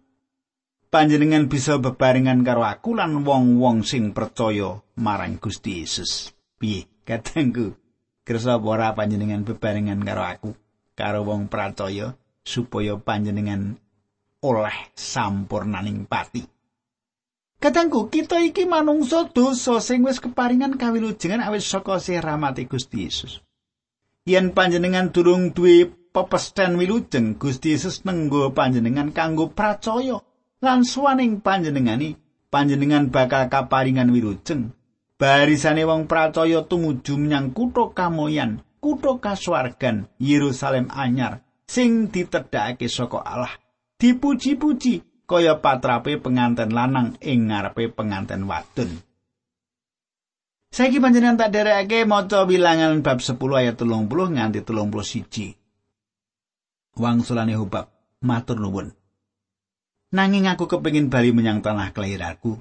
panjenengan 0.88 1.51
bisa 1.51 1.80
bebarengan 1.80 2.44
karo 2.48 2.63
aku 2.63 2.96
lan 2.96 3.24
wong-wong 3.24 3.84
sing 3.84 4.12
percaya 4.12 4.80
marang 5.00 5.39
Gusti 5.39 5.84
Yesus. 5.84 6.32
piye 6.62 6.86
katengku 7.01 7.74
kersa 8.22 8.62
ora 8.62 8.94
panjenengan 8.94 9.41
bebarengan 9.41 9.98
karo 10.06 10.22
aku 10.22 10.51
karo 10.94 11.25
wong 11.25 11.50
pracaya 11.50 12.13
supaya 12.46 12.94
panjenengan 13.01 13.82
oleh 14.41 14.93
sampurnaning 14.98 16.10
pati 16.10 16.43
Katengku 17.62 18.10
kita 18.10 18.41
iki 18.41 18.65
manungsa 18.65 19.29
dosa 19.29 19.77
sing 19.77 20.01
wis 20.01 20.17
keparingan 20.17 20.81
kawilujengan 20.81 21.45
awis 21.45 21.69
saka 21.69 22.01
rahmati 22.01 22.65
Gusti 22.65 23.05
Yesus. 23.05 23.38
Yen 24.25 24.50
panjenengan 24.50 25.13
durung 25.13 25.53
duwe 25.53 25.86
pepestan 26.10 26.74
wilujeng, 26.81 27.38
Gusti 27.38 27.77
Yesus 27.77 28.01
nenggo 28.01 28.50
panjenengan 28.50 29.13
kanggo 29.13 29.53
pracaya 29.53 30.25
lan 30.57 30.81
suwaning 30.81 31.45
panjenengani 31.45 32.17
panjenengan 32.50 33.13
bakal 33.13 33.45
kaparingan 33.45 34.10
wilujeng 34.10 34.74
barisane 35.21 35.86
wong 35.86 36.10
pracaya 36.10 36.65
tumuju 36.65 37.13
menyang 37.13 37.53
kutha 37.53 37.93
kamoyan, 37.93 38.65
kutha 38.81 39.21
kasuwargan 39.21 40.10
Yerusalem 40.17 40.89
anyar 40.89 41.45
sing 41.69 42.10
ditedhakake 42.10 42.89
saka 42.89 43.21
Allah. 43.21 43.53
Dipuji-puji 44.01 45.05
kaya 45.29 45.62
patrape 45.62 46.17
penganten 46.17 46.74
lanang 46.74 47.22
ing 47.22 47.53
ngarepe 47.53 47.93
penganten 47.93 48.50
wadon. 48.50 48.98
Saiki 50.74 50.98
panjenengan 50.98 51.38
tak 51.38 51.53
derekake 51.53 52.10
maca 52.10 52.50
bilangan 52.50 53.05
bab 53.05 53.22
10 53.22 53.38
ayat 53.38 53.77
30 53.77 54.10
nganti 54.10 54.65
31. 54.65 55.53
Wangsulane 56.98 57.53
Hubab 57.53 57.93
matur 58.25 58.58
nuwun. 58.58 58.89
Nanging 60.17 60.50
aku 60.50 60.65
kepengin 60.65 61.13
bali 61.13 61.29
menyang 61.29 61.62
tanah 61.62 61.93
kelahiranku, 61.93 62.58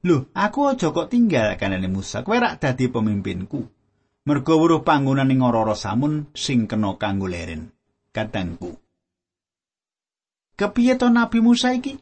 Lho, 0.00 0.32
aku 0.32 0.72
aja 0.72 0.96
kok 0.96 1.12
tinggal 1.12 1.60
kanane 1.60 1.92
Musa. 1.92 2.24
Kowe 2.24 2.40
rak 2.40 2.56
dadi 2.56 2.88
pemimpinku. 2.88 3.68
Mergo 4.24 4.54
weruh 4.56 4.80
panggonan 4.80 5.28
ing 5.28 5.44
ora 5.44 5.76
samun 5.76 6.32
sing 6.32 6.64
kena 6.64 6.96
kanggo 6.96 7.28
leren. 7.28 7.68
Kadangku. 8.08 8.89
Kepiye 10.60 11.00
to 11.00 11.08
Nabi 11.08 11.40
Musa 11.40 11.72
iki? 11.72 11.96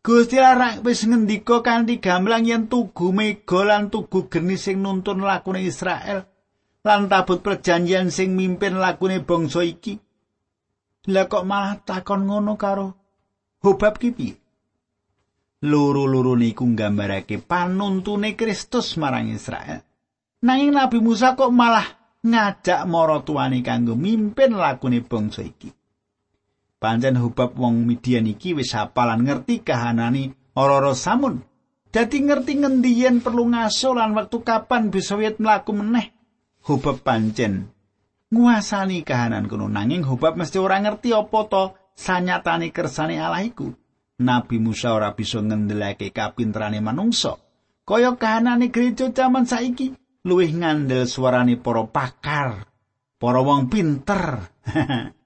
Gusti 0.00 0.40
Allah 0.40 0.80
wis 0.80 1.04
ngendika 1.04 1.60
kanthi 1.60 2.00
gamblang 2.00 2.48
yen 2.48 2.64
tugu 2.72 3.12
mega 3.12 3.60
lan 3.60 3.92
tugu 3.92 4.24
geni 4.32 4.56
sing 4.56 4.80
nuntun 4.80 5.20
lakune 5.20 5.60
Israel 5.60 6.24
lan 6.80 7.12
tabut 7.12 7.44
perjanjian 7.44 8.08
sing 8.08 8.32
mimpin 8.32 8.80
lakune 8.80 9.20
bangsa 9.20 9.60
iki. 9.68 10.00
Lah 11.12 11.28
kok 11.28 11.44
malah 11.44 11.76
takon 11.84 12.24
ngono 12.24 12.56
karo 12.56 12.88
Hobab 13.60 14.00
ki 14.00 14.10
piye? 14.16 14.34
loro-loro 15.58 16.38
niku 16.38 16.62
nggambarake 16.62 17.42
panuntune 17.42 18.38
Kristus 18.38 18.94
marang 18.94 19.26
Israel. 19.26 19.82
Nanging 20.46 20.70
Nabi 20.70 21.02
Musa 21.02 21.34
kok 21.34 21.50
malah 21.50 21.86
ngajak 22.22 22.86
maratuwane 22.86 23.58
kanggo 23.66 23.98
mimpin 23.98 24.54
lakune 24.54 25.02
bangsa 25.02 25.42
iki. 25.42 25.77
Pancen 26.78 27.18
hubab 27.18 27.58
wong 27.58 27.90
Midian 27.90 28.30
iki 28.30 28.54
wis 28.54 28.70
hafal 28.70 29.10
ngerti 29.18 29.66
kahanane 29.66 30.54
ora-ora 30.54 30.94
samun. 30.94 31.42
Dadi 31.90 32.22
ngerti 32.22 32.54
ngendi 32.54 33.02
yen 33.02 33.18
perlu 33.18 33.50
ngaso 33.50 33.98
lan 33.98 34.14
wektu 34.14 34.46
kapan 34.46 34.94
bisa 34.94 35.18
wit 35.18 35.42
mlaku 35.42 35.74
meneh. 35.74 36.14
Hubab 36.70 37.02
pancen 37.02 37.74
nguasani 38.30 39.02
kahanan 39.02 39.50
kuno 39.50 39.66
nanging 39.66 40.04
hubab 40.06 40.36
mesti 40.38 40.60
ora 40.62 40.78
ngerti 40.78 41.16
apa 41.16 41.40
to 41.50 41.64
sanyatane 41.98 42.70
kersane 42.70 43.18
Allah 43.18 43.42
iku. 43.42 43.74
Nabi 44.22 44.62
Musa 44.62 44.94
ora 44.94 45.14
bisa 45.18 45.42
ngendelake 45.42 46.14
kapinterane 46.14 46.78
manungsa. 46.78 47.38
Kaya 47.82 48.14
kahanane 48.14 48.70
gereja 48.70 49.10
jaman 49.10 49.50
saiki 49.50 49.98
luwih 50.22 50.54
ngandel 50.54 51.10
suarane 51.10 51.58
para 51.58 51.88
pakar, 51.90 52.70
para 53.18 53.40
wong 53.42 53.66
pinter 53.66 54.46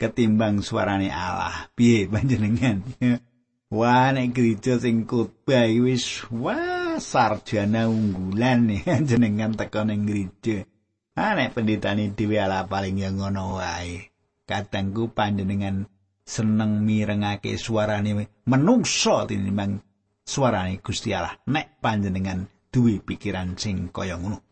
ketimbang 0.00 0.64
suarane 0.64 1.12
Allah. 1.12 1.68
Piye 1.76 2.08
panjenengan? 2.08 2.80
Wah, 3.70 4.10
nek 4.10 4.34
gereja 4.34 4.82
sing 4.82 5.06
khotbah 5.06 5.70
wis 5.70 6.26
wah 6.26 6.98
sarjana 6.98 7.86
unggulan 7.86 8.66
jenengan 9.08 9.54
teko 9.54 9.86
ning 9.86 10.10
gereja. 10.10 10.66
Ah 11.14 11.38
nek 11.38 11.54
pendetane 11.54 12.10
dhewe 12.10 12.42
ala 12.42 12.66
paling 12.66 12.98
ya 12.98 13.14
ngono 13.14 13.62
wae. 13.62 14.10
Katengku 14.42 15.14
panjenengan 15.14 15.86
seneng 16.26 16.82
mirengake 16.82 17.54
suarane 17.54 18.42
menungso 18.50 19.22
tinimbang 19.30 19.78
suarane 20.26 20.82
Gusti 20.82 21.14
Allah 21.14 21.38
nek 21.46 21.78
panjenengan 21.78 22.50
duwe 22.74 22.98
pikiran 22.98 23.54
sing 23.54 23.94
kaya 23.94 24.18
ngono. 24.18 24.42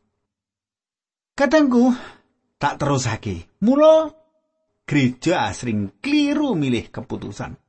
Katengku 1.34 1.90
tak 2.58 2.78
terusake. 2.82 3.50
Mula 3.66 4.17
gereja 4.88 5.44
asring 5.52 6.00
kliru 6.00 6.56
milih 6.56 6.88
keputusan. 6.88 7.60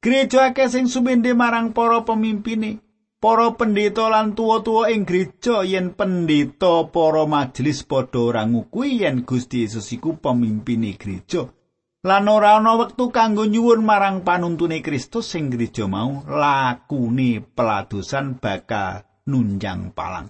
Gereja 0.00 0.48
akeh 0.50 0.72
sing 0.72 0.88
sumende 0.88 1.36
marang 1.36 1.76
para 1.76 2.00
pemimpine, 2.02 2.80
para 3.20 3.52
pendeta 3.54 4.08
lan 4.08 4.32
tuwa-tuwa 4.32 4.88
ing 4.88 5.04
gereja 5.04 5.62
yen 5.68 5.92
pendeta 5.92 6.88
para 6.88 7.28
majelis 7.28 7.84
padha 7.84 8.18
ora 8.18 8.42
ngukui 8.48 9.04
yen 9.04 9.22
Gusti 9.28 9.68
Yesus 9.68 9.92
iku 9.92 10.16
pemimpine 10.16 10.96
gereja. 10.96 11.46
lan 12.02 12.26
ora 12.26 12.58
ana 12.58 12.74
wektu 12.74 13.14
kanggo 13.14 13.46
nyuwun 13.46 13.86
marang 13.86 14.26
panuntune 14.26 14.82
Kristus 14.82 15.30
sing 15.30 15.54
gereja 15.54 15.86
mau 15.86 16.26
lakune 16.26 17.38
peladosan 17.38 18.42
bakal 18.42 19.06
nunjang 19.30 19.94
palang. 19.94 20.26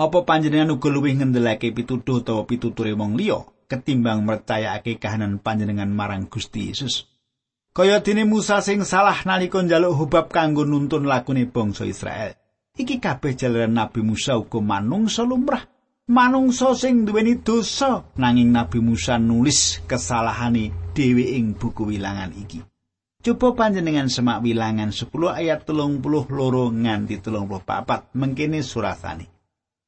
Apa 0.00 0.24
panjenengan 0.24 0.72
uga 0.74 0.88
luwih 0.88 1.14
ngendelake 1.20 1.70
pituduh 1.76 2.24
utawa 2.24 2.48
pituture 2.48 2.96
wong 2.96 3.20
liya 3.20 3.53
ketimbang 3.66 4.22
mercayakake 4.22 5.02
kahanan 5.02 5.42
panjenengan 5.42 5.90
marang 5.90 6.30
Gusti 6.30 6.70
Yesus? 6.70 7.10
Kaya 7.74 7.98
dene 7.98 8.22
Musa 8.22 8.62
sing 8.62 8.86
salah 8.86 9.18
nalika 9.26 9.58
njaluk 9.58 9.98
hubab 9.98 10.30
kanggo 10.30 10.62
nuntun 10.62 11.10
lakune 11.10 11.50
bangsa 11.50 11.82
Israel. 11.82 12.38
Iki 12.78 13.02
kabeh 13.02 13.34
jalaran 13.34 13.74
Nabi 13.74 14.06
Musa 14.06 14.38
uga 14.38 14.62
manungsa 14.62 15.26
lumrah 15.26 15.66
manungsa 16.06 16.78
sing 16.78 17.02
duweni 17.02 17.42
dosa 17.42 18.06
nanging 18.14 18.54
Nabi 18.54 18.78
Musa 18.78 19.18
nulis 19.18 19.82
kesalahane 19.90 20.94
dhewe 20.94 21.34
ing 21.34 21.58
buku 21.58 21.90
wilangan 21.90 22.30
iki. 22.38 22.62
Coba 23.26 23.58
panjenengan 23.58 24.06
semak 24.06 24.44
wilangan 24.46 24.94
10 24.94 25.10
ayat 25.10 25.66
telung 25.66 25.98
puluh 25.98 26.28
loro 26.30 26.70
nganti 26.70 27.18
telung 27.18 27.50
puluh 27.50 27.64
papat 27.66 28.06
mengkini 28.14 28.62
surasane. 28.62 29.33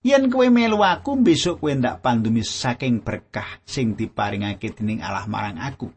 Yen 0.06 0.30
kowe 0.30 0.46
melu 0.46 0.78
aku 0.86 1.18
besok 1.18 1.66
kowe 1.66 1.74
ndak 1.74 1.98
pandumi 1.98 2.46
saking 2.46 3.02
berkah 3.02 3.58
sing 3.66 3.98
diparingake 3.98 4.70
dening 4.70 5.02
Allah 5.02 5.26
marang 5.26 5.58
aku. 5.58 5.90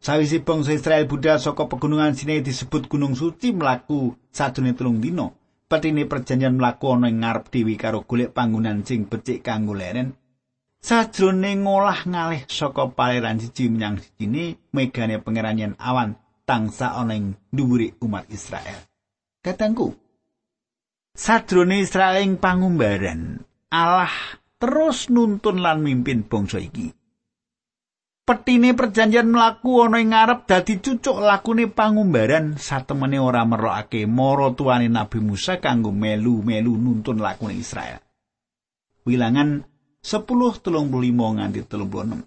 Sawise 0.00 0.40
bangsa 0.40 0.72
Israel 0.72 1.04
budal 1.04 1.36
saka 1.36 1.68
pegunungan 1.68 2.16
Sinai 2.16 2.40
disebut 2.40 2.88
Gunung 2.88 3.12
Suci 3.12 3.52
mlaku 3.52 4.16
sadune 4.32 4.72
telung 4.72 4.98
dino. 4.98 5.42
petine 5.72 6.04
perjanjian 6.04 6.60
mlaku 6.60 6.92
ana 6.92 7.08
ing 7.08 7.24
ngarep 7.24 7.48
dewi 7.48 7.80
karo 7.80 8.04
golek 8.04 8.36
panggonan 8.36 8.84
sing 8.84 9.08
becik 9.08 9.40
kanggo 9.40 9.72
leren. 9.72 10.12
Sajrone 10.84 11.56
ngolah 11.56 12.04
ngalih 12.04 12.44
saka 12.44 12.92
paleran 12.92 13.40
siji 13.40 13.72
menyang 13.72 13.96
sijine 13.96 14.60
megane 14.76 15.16
pangeran 15.24 15.72
awan 15.80 16.20
tangsa 16.44 16.92
ana 16.92 17.16
ing 17.16 17.32
dhuwure 17.48 17.96
umat 18.04 18.28
Israel. 18.28 18.84
Katangku. 19.40 19.96
Sajrone 21.12 21.84
Israel 21.84 22.24
ing 22.24 22.40
pangumbaran, 22.40 23.44
Allah 23.68 24.12
terus 24.56 25.12
nuntun 25.12 25.60
lan 25.60 25.84
mimpin 25.84 26.24
bangsa 26.24 26.56
iki. 26.56 26.88
petine 28.22 28.72
perjanjian 28.72 29.28
mlaku 29.28 29.84
ana 29.84 29.98
ing 29.98 30.14
ngarep 30.14 30.46
dadi 30.46 30.78
cucuk 30.78 31.18
lakune 31.20 31.66
pangumbaran 31.68 32.56
satemene 32.56 33.18
ora 33.18 33.42
merokake 33.42 34.06
mara 34.06 34.54
tuane 34.54 34.86
Nabi 34.86 35.18
Musa 35.20 35.58
kanggo 35.58 35.90
melu-melu 35.90 36.72
nuntun 36.78 37.18
lakune 37.18 37.58
Israel. 37.58 38.00
Wilangan 39.02 39.66
10:35 40.00 41.36
nganti 41.36 41.60
36. 41.66 42.24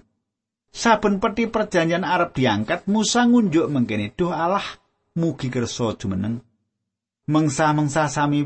Saben 0.76 1.24
peti 1.24 1.48
perjanjian 1.48 2.04
arep 2.04 2.36
diangkat, 2.36 2.92
Musa 2.92 3.24
ngunjuk 3.24 3.72
mengkene, 3.72 4.12
"Duh 4.12 4.36
Allah, 4.36 4.64
mugi 5.16 5.48
kersa 5.48 5.96
jumeneng." 5.96 6.44
Mengsa-mengsa 7.32 8.12
sami 8.12 8.44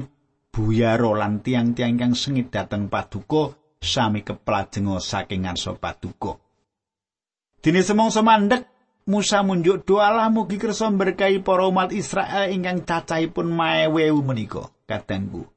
buyaro 0.59 1.15
lan 1.15 1.39
tiang-tiang 1.39 1.95
kang 1.95 2.11
sengit 2.11 2.51
dateng 2.51 2.91
paduka 2.91 3.55
sami 3.79 4.27
keplajenga 4.27 4.99
saking 4.99 5.47
ngarsa 5.47 5.79
paduka. 5.79 6.35
Dene 7.63 7.79
semangsa 7.79 8.19
mandek 8.19 8.67
Musa 9.09 9.41
munjuk 9.41 9.89
doa 9.89 10.13
Allah 10.13 10.29
mugi 10.29 10.61
kersa 10.61 10.85
berkahi 10.93 11.41
para 11.41 11.65
umat 11.65 11.89
Israel 11.89 12.53
ingkang 12.53 12.85
cacahipun 12.85 13.49
maewewu 13.49 14.21
menika 14.21 14.69
katengku. 14.85 15.49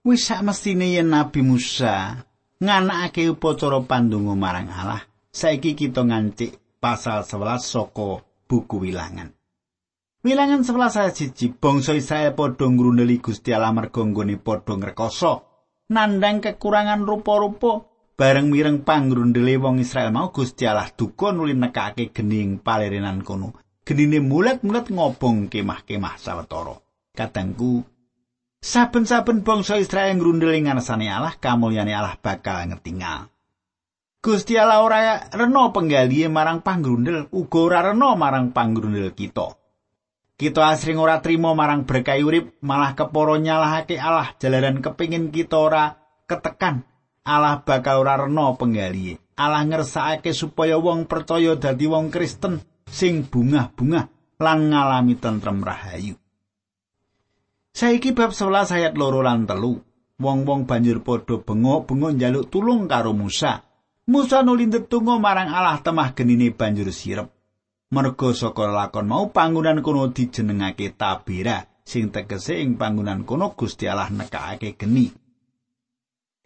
Wis 0.00 0.24
sak 0.24 0.40
mestine 0.40 0.96
yen 0.96 1.12
Nabi 1.12 1.44
Musa 1.44 2.24
nganakake 2.56 3.28
upacara 3.28 3.84
pandonga 3.84 4.32
marang 4.32 4.72
Allah, 4.72 5.04
saiki 5.28 5.76
kita 5.76 6.08
ngancik 6.08 6.80
pasal 6.80 7.20
11 7.20 7.60
saka 7.60 8.24
buku 8.48 8.80
wilangan. 8.80 9.41
Wilangan 10.22 10.62
11 10.62 11.02
ayat 11.02 11.14
siji 11.18 11.50
bangsa 11.50 11.98
Israel 11.98 12.38
padha 12.38 12.70
ngrundeli 12.70 13.18
Gusti 13.18 13.50
Allah 13.50 13.74
merga 13.74 14.06
nggone 14.06 14.38
padha 14.38 14.78
ngrekoso 14.78 15.32
nandang 15.90 16.38
kekurangan 16.38 17.02
rupa-rupa 17.02 17.82
bareng 18.14 18.46
mireng 18.46 18.86
pangrundele 18.86 19.58
wong 19.58 19.82
Israel 19.82 20.14
mau 20.14 20.30
Gusti 20.30 20.62
Allah 20.62 20.86
duka 20.94 21.34
nuli 21.34 21.58
nekake 21.58 22.14
gening 22.14 22.62
palerenan 22.62 23.26
kono. 23.26 23.58
Genine 23.82 24.22
mulet-mulet 24.22 24.94
ngobong 24.94 25.50
kemah-kemah 25.50 26.14
sawetara. 26.14 26.78
Kadangku 27.18 27.82
saben-saben 28.62 29.42
bangsa 29.42 29.74
Israel 29.82 30.22
ngrundel 30.22 30.54
ing 30.54 30.70
ngarsane 30.70 31.10
Allah 31.10 31.34
kamulyane 31.34 31.90
Allah 31.98 32.14
bakal 32.14 32.70
ngetingal. 32.70 33.26
Gusti 34.22 34.54
Allah 34.54 34.86
ora 34.86 35.18
rena 35.34 35.74
penggalihe 35.74 36.30
marang 36.30 36.62
pangrundel, 36.62 37.26
uga 37.34 37.58
ora 37.58 37.90
rena 37.90 38.14
marang 38.14 38.54
pangrundel 38.54 39.10
kita. 39.18 39.61
Kita 40.42 40.74
asring 40.74 40.98
ora 40.98 41.22
trima 41.22 41.54
marang 41.54 41.86
berkah 41.86 42.18
urip, 42.18 42.58
malah 42.66 42.98
keporo 42.98 43.38
nyalahake 43.38 43.94
Allah 43.94 44.34
jalaran 44.42 44.82
kepingin 44.82 45.30
kita 45.30 45.54
ora 45.54 45.94
ketekan. 46.26 46.82
Allah 47.22 47.62
bakal 47.62 48.02
ora 48.02 48.18
rena 48.26 48.50
penggalihe. 48.58 49.22
Allah 49.38 49.62
ngersakake 49.62 50.34
supaya 50.34 50.82
wong 50.82 51.06
percaya 51.06 51.54
dadi 51.54 51.86
wong 51.86 52.10
Kristen 52.10 52.58
sing 52.90 53.22
bungah-bungah 53.22 54.10
lan 54.42 54.58
ngalami 54.74 55.14
tentrem 55.14 55.62
rahayu. 55.62 56.18
Saiki 57.70 58.10
bab 58.10 58.34
11 58.34 58.66
ayat 58.74 58.98
loro 58.98 59.22
lan 59.22 59.46
telu. 59.46 59.78
Wong-wong 60.18 60.66
banjur 60.66 61.06
padha 61.06 61.38
bengok-bengok 61.38 62.18
njaluk 62.18 62.50
tulung 62.50 62.90
karo 62.90 63.14
Musa. 63.14 63.62
Musa 64.10 64.42
nuli 64.42 64.66
ndedonga 64.66 65.22
marang 65.22 65.54
Allah 65.54 65.78
temah 65.78 66.10
genine 66.18 66.50
banjur 66.50 66.90
sirep. 66.90 67.30
Merga 67.92 68.32
saka 68.32 68.72
lakon 68.72 69.04
mau 69.04 69.28
panggonan 69.28 69.84
kono 69.84 70.08
dijenengake 70.08 70.96
Tabira 70.96 71.60
sing 71.84 72.08
tegese 72.08 72.56
ing 72.64 72.80
panggonan 72.80 73.28
kono 73.28 73.52
Gusti 73.52 73.84
Allah 73.84 74.08
nekake 74.08 74.80
geni. 74.80 75.12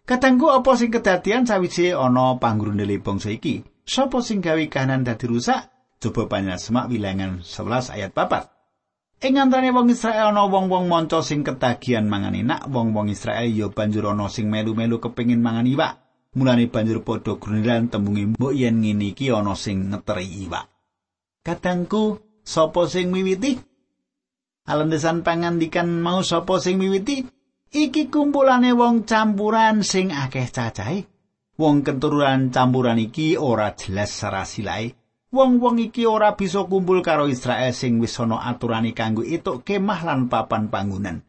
Katanggu 0.03 0.51
apa 0.51 0.75
sing 0.75 0.91
kedadian 0.91 1.47
sawise 1.47 1.95
ana 1.95 2.35
panggrundele 2.43 2.99
bangsa 2.99 3.31
iki? 3.31 3.63
Sapa 3.87 4.27
sing 4.27 4.43
gawe 4.43 4.65
kahanan 4.67 5.07
dadi 5.07 5.31
rusak? 5.31 5.71
Coba 6.03 6.27
panjenengan 6.27 6.59
semak 6.59 6.87
wilangan 6.91 7.33
11 7.47 7.95
ayat 7.95 8.11
4. 8.11 9.27
Ing 9.31 9.39
antane 9.39 9.71
wong 9.71 9.87
Israel 9.95 10.35
ana 10.35 10.51
wong-wong 10.51 10.91
manca 10.91 11.23
sing 11.23 11.47
ketagihan 11.47 12.11
mangan 12.11 12.35
enak, 12.35 12.67
wong-wong 12.69 13.09
Israel 13.09 13.47
ya 13.49 13.71
banjur 13.71 14.11
ana 14.11 14.27
sing 14.27 14.51
melu-melu 14.51 14.99
kepengin 14.99 15.41
mangan 15.41 15.65
iwak. 15.65 16.03
mulane 16.37 16.69
banjur 16.69 17.01
padha 17.01 17.41
grundelan 17.41 17.89
tembunge 17.89 18.37
mbok 18.37 18.53
yen 18.53 18.85
ngene 18.85 19.17
iki 19.17 19.33
ana 19.33 19.57
sing 19.57 19.89
ngeteri 19.89 20.29
iwak. 20.45 20.76
Kadangku 21.47 22.19
sapa 22.43 22.91
sing 22.91 23.15
miwiti? 23.15 23.55
Alendesan 24.67 25.23
pangandikan 25.23 25.87
mau 26.03 26.27
sapa 26.27 26.59
sing 26.59 26.75
miwiti? 26.75 27.23
Iki 27.71 28.11
kumpulane 28.11 28.75
wong 28.75 29.07
campuran 29.07 29.87
sing 29.87 30.11
akeh 30.11 30.51
cacahe. 30.51 31.07
Wong 31.55 31.87
keturunan 31.87 32.51
campuran 32.51 32.99
iki 32.99 33.39
ora 33.39 33.79
jelas 33.79 34.11
sarasilae. 34.11 34.91
Wong-wong 35.31 35.79
iki 35.87 36.03
ora 36.03 36.35
bisa 36.35 36.67
kumpul 36.67 36.99
karo 36.99 37.31
Israel 37.31 37.71
sing 37.71 38.03
wis 38.03 38.19
ana 38.19 38.43
aturane 38.43 38.91
kanggo 38.91 39.23
etuk 39.23 39.63
kemah 39.63 40.03
lan 40.03 40.27
papan 40.27 40.67
panggonan. 40.67 41.23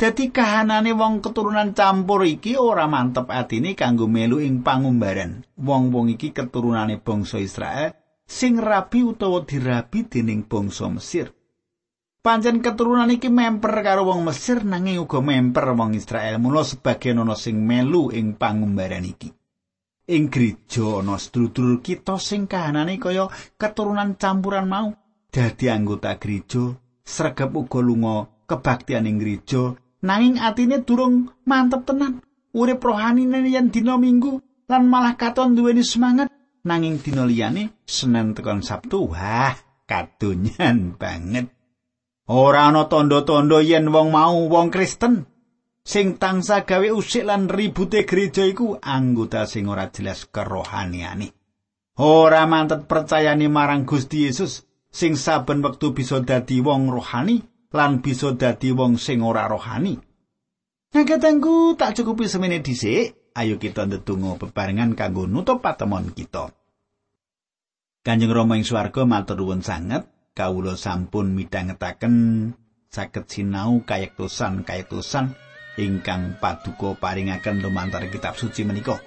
Dadi 0.00 0.32
kahanane 0.32 0.96
wong 0.96 1.20
keturunan 1.20 1.76
campur 1.76 2.24
iki 2.24 2.56
ora 2.56 2.88
mantep 2.88 3.28
atine 3.28 3.76
kanggo 3.76 4.08
melu 4.08 4.40
ing 4.40 4.64
pangumbaran. 4.64 5.44
Wong-wong 5.60 6.16
iki 6.16 6.32
keturunane 6.32 6.96
bangsa 7.04 7.36
Israel 7.36 7.99
sing 8.30 8.62
rabi 8.62 9.02
utawa 9.02 9.42
dirabi 9.42 10.06
dening 10.06 10.46
bangsa 10.46 10.86
Mesir. 10.86 11.34
Pancen 12.22 12.62
keturunan 12.62 13.10
iki 13.10 13.26
memper 13.26 13.82
karo 13.82 14.06
wong 14.06 14.22
Mesir 14.22 14.62
nanging 14.62 15.02
uga 15.02 15.18
memper 15.18 15.74
wong 15.74 15.98
Israel. 15.98 16.38
Mula 16.38 16.62
sebagian 16.62 17.18
ana 17.18 17.34
sing 17.34 17.58
melu 17.58 18.14
ing 18.14 18.38
pangumbaran 18.38 19.02
iki. 19.02 19.34
Ing 20.14 20.30
gereja 20.30 21.02
ana 21.02 21.18
sedulur 21.18 21.82
kita 21.82 22.22
sing 22.22 22.46
kahanane 22.46 23.02
kaya 23.02 23.26
keturunan 23.58 24.14
campuran 24.14 24.70
mau. 24.70 24.94
Dadi 25.30 25.66
anggota 25.70 26.14
gereja, 26.18 26.74
sregep 27.02 27.50
uga 27.54 27.80
lunga 27.82 28.16
kebaktian 28.46 29.10
ing 29.10 29.18
gereja 29.18 29.74
nanging 30.06 30.38
atine 30.38 30.86
durung 30.86 31.34
mantep 31.48 31.82
tenan. 31.88 32.22
Urip 32.50 32.82
rohani 32.82 33.30
yen 33.46 33.70
dina 33.70 33.94
Minggu 33.94 34.42
lan 34.66 34.90
malah 34.90 35.14
katon 35.14 35.54
duweni 35.54 35.86
semangat 35.86 36.30
nanging 36.64 37.00
dina 37.00 37.24
liyane 37.24 37.84
Senin 37.84 38.36
tekan 38.36 38.60
Sabtu 38.60 39.12
wah 39.12 39.54
kadonyan 39.88 40.94
banget. 40.94 41.50
Ora 42.30 42.70
ana 42.70 42.86
tanda-tanda 42.86 43.58
yen 43.58 43.90
wong 43.90 44.14
mau 44.14 44.46
wong 44.46 44.70
Kristen 44.70 45.26
sing 45.82 46.22
tangsa 46.22 46.62
gawe 46.62 46.88
usik 46.94 47.26
lan 47.26 47.50
ribute 47.50 48.06
gereja 48.06 48.46
iku 48.46 48.78
anggota 48.78 49.50
sing 49.50 49.66
ora 49.66 49.90
jelas 49.90 50.30
kerohaniane. 50.30 51.34
Ora 52.00 52.46
mantep 52.46 52.86
percayane 52.86 53.50
marang 53.50 53.82
Gusti 53.82 54.24
Yesus 54.30 54.62
sing 54.88 55.18
saben 55.18 55.60
wektu 55.60 55.90
bisa 55.90 56.22
dadi 56.22 56.62
wong 56.62 56.88
rohani 56.88 57.42
lan 57.74 57.98
bisa 57.98 58.32
dadi 58.38 58.70
wong 58.70 58.96
sing 58.96 59.20
ora 59.26 59.50
rohani. 59.50 59.98
Nah, 60.90 61.06
tak 61.06 61.94
cukupi 61.94 62.26
semene 62.26 62.58
dhisik. 62.58 63.19
Ayo 63.30 63.62
kita 63.62 63.86
ndedonga 63.86 64.42
bebarengan 64.42 64.98
kanggo 64.98 65.30
nutup 65.30 65.62
patemon 65.62 66.10
kita. 66.10 66.50
Kanjeng 68.02 68.32
Rama 68.32 68.58
ing 68.58 68.66
swarga 68.66 69.06
matur 69.06 69.38
nuwun 69.38 69.62
sanget 69.62 70.08
kawula 70.32 70.74
sampun 70.74 71.36
midhangetaken 71.36 72.14
saged 72.90 73.28
sinau 73.28 73.84
kayektosan 73.86 74.66
kayektosan 74.66 75.36
ingkang 75.78 76.40
paduka 76.42 76.98
paringaken 76.98 77.62
lumantar 77.62 78.08
kitab 78.10 78.34
suci 78.34 78.66
menika. 78.66 78.98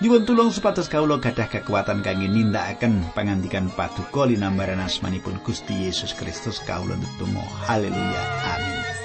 Nyuwun 0.00 0.24
tulung 0.24 0.50
supados 0.50 0.88
kawula 0.88 1.20
gadah 1.20 1.46
kekuatan 1.52 2.00
kangge 2.00 2.26
nindakaken 2.26 3.12
pangandikan 3.12 3.68
paduka 3.70 4.24
linambaran 4.24 4.80
asmanipun 4.80 5.38
Gusti 5.44 5.86
Yesus 5.86 6.16
Kristus 6.16 6.58
kawula 6.64 6.96
ndedonga. 6.96 7.44
Haleluya. 7.68 8.22
Amin. 8.56 8.99